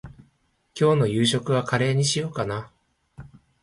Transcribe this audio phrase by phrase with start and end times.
[0.73, 2.71] 今日の夕飯はカレーにしようかな。